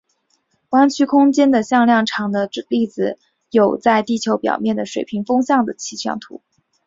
[0.71, 3.19] 弯曲空间的向量场的例子
[3.51, 6.41] 有在地球表面的水平风速的气象图。